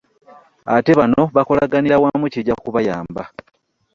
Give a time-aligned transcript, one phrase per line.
[0.75, 3.23] Ate bano bakolaganira wamu kijja kubayamba.